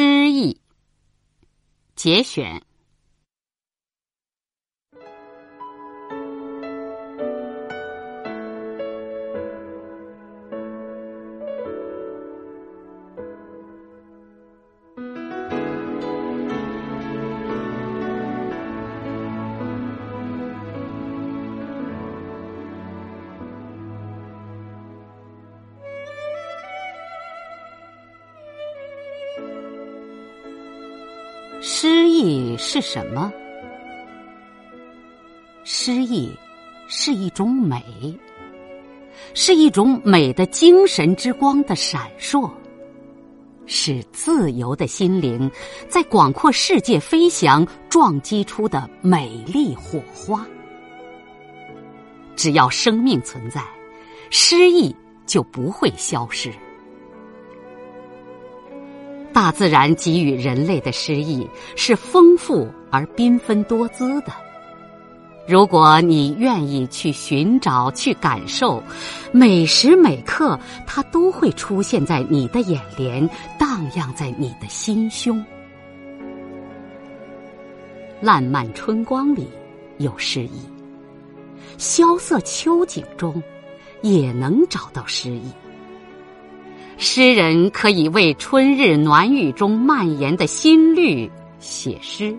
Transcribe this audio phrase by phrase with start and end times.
[0.00, 0.58] 诗意
[1.94, 2.62] 节选。
[31.62, 33.30] 诗意是什么？
[35.62, 36.32] 诗意
[36.86, 37.84] 是一种美，
[39.34, 42.50] 是一种美的精神之光的闪烁，
[43.66, 45.50] 是自由的心灵
[45.86, 50.46] 在广阔世界飞翔撞击出的美丽火花。
[52.36, 53.62] 只要生命存在，
[54.30, 56.50] 诗意就不会消失。
[59.40, 64.26] 大自然给予人类的诗意是丰富而缤纷多姿的。
[65.48, 68.82] 如果你愿意去寻找、去感受，
[69.32, 73.26] 每时每刻，它都会出现在你的眼帘，
[73.58, 75.42] 荡漾在你的心胸。
[78.20, 79.48] 烂漫春光里
[79.96, 80.60] 有诗意，
[81.78, 83.42] 萧瑟秋景中
[84.02, 85.50] 也能找到诗意。
[87.02, 92.36] 诗人可以为春日暖雨中蔓延的新绿写诗，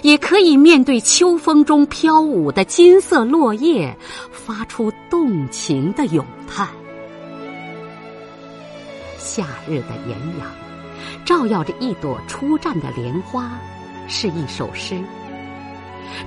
[0.00, 3.94] 也可以面对秋风中飘舞的金色落叶，
[4.32, 6.66] 发出动情的咏叹。
[9.18, 10.50] 夏日的炎阳，
[11.26, 13.60] 照耀着一朵初绽的莲花，
[14.08, 14.96] 是一首诗；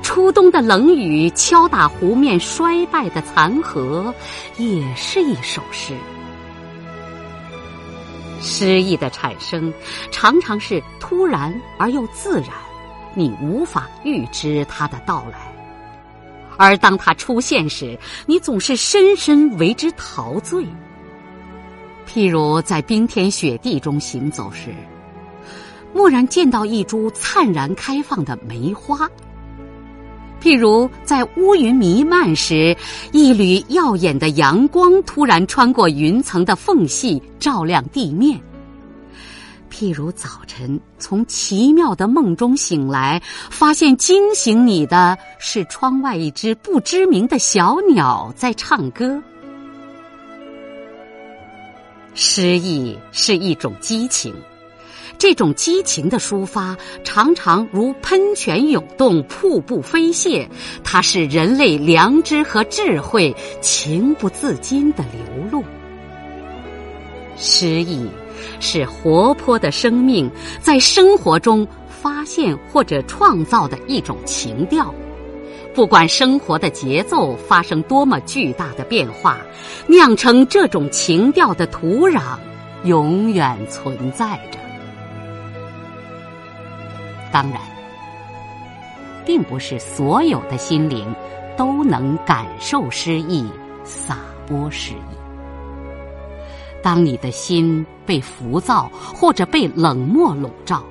[0.04, 4.14] 初冬的冷雨敲打湖面衰败的残荷，
[4.60, 5.96] 也是一首诗。
[8.46, 9.74] 诗意的产生
[10.12, 12.50] 常常是突然而又自然，
[13.16, 15.40] 你无法预知它的到来；
[16.56, 17.98] 而当它出现时，
[18.28, 20.64] 你总是深深为之陶醉。
[22.08, 24.74] 譬如在冰天雪地中行走时，
[25.94, 29.10] 蓦然见到一株灿然开放的梅花。
[30.42, 32.76] 譬如在乌云弥漫时，
[33.12, 38.40] 一缕耀眼的阳光突然穿过云层的缝隙，照亮地面。
[39.72, 49.22] 譬如早晨从奇妙的梦中醒来，发现惊醒你的是窗外一只不知名的小鸟在唱歌。
[52.14, 54.34] 诗意是一种激情。
[55.18, 60.48] 这种激情的抒发，常常如喷泉涌动、瀑布飞泻，
[60.84, 65.64] 它是人类良知和智慧情不自禁的流露。
[67.38, 68.08] 诗意
[68.60, 70.30] 是活泼的生命
[70.62, 74.94] 在生活中发现或者创造的一种情调，
[75.74, 79.38] 不管生活的节奏发生多么巨大的变化，
[79.88, 82.22] 酿成这种情调的土壤
[82.84, 84.60] 永远存在着。
[87.36, 87.60] 当然，
[89.26, 91.14] 并不是所有的心灵
[91.58, 93.46] 都能感受诗意、
[93.84, 95.18] 洒播诗意。
[96.82, 100.82] 当你的心被浮躁或者被冷漠笼罩，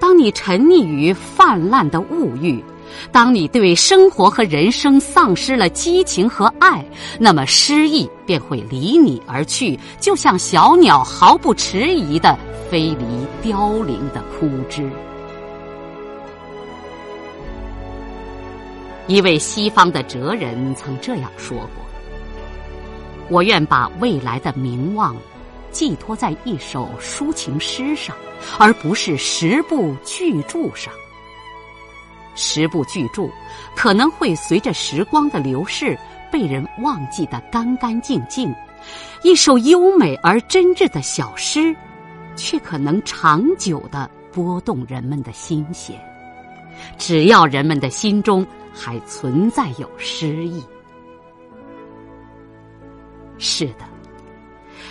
[0.00, 2.60] 当你沉溺于泛滥的物欲，
[3.12, 6.84] 当你对生活和人生丧失了激情和爱，
[7.16, 12.36] 那么诗意便会离你而去，就像小鸟毫不迟疑的
[12.68, 13.04] 飞离
[13.40, 14.90] 凋零的枯枝。
[19.10, 21.84] 一位西方的哲人曾这样说过
[23.28, 25.16] ：“我愿把未来的名望
[25.72, 28.14] 寄托在一首抒情诗上，
[28.56, 30.94] 而不是十部巨著上。
[32.36, 33.28] 十部巨著
[33.74, 35.98] 可能会随着时光的流逝
[36.30, 38.54] 被人忘记的干干净净，
[39.24, 41.74] 一首优美而真挚的小诗，
[42.36, 46.00] 却可能长久的拨动人们的心弦。
[46.96, 50.62] 只要人们的心中。”还存在有诗意。
[53.38, 53.84] 是的，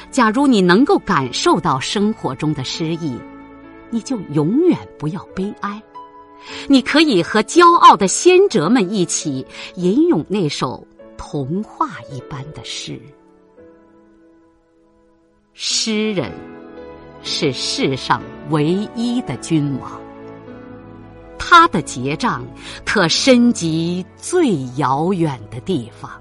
[0.09, 3.19] 假如你能够感受到生活中的诗意，
[3.89, 5.81] 你就永远不要悲哀。
[6.67, 9.45] 你可以和骄傲的先哲们一起
[9.75, 10.87] 吟咏那首
[11.17, 12.99] 童话一般的诗。
[15.53, 16.31] 诗人
[17.21, 20.08] 是世上唯一的君王。
[21.49, 22.45] 他的结账
[22.85, 26.11] 可深及最遥远的地方。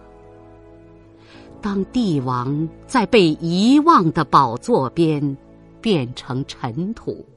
[1.60, 5.36] 当帝王在被遗忘的宝座边
[5.82, 7.28] 变成尘土，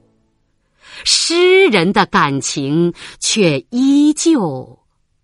[1.04, 4.78] 诗人的感情却依旧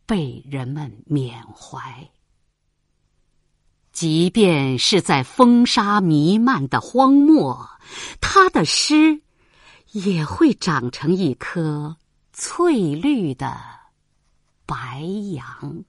[0.05, 1.81] 被人们缅怀。
[3.93, 7.67] 即便是在风沙弥漫的荒漠，
[8.21, 9.23] 他的诗
[9.93, 11.97] 也会长成一棵
[12.41, 13.59] 翠绿的
[14.65, 15.01] 白
[15.35, 15.83] 杨。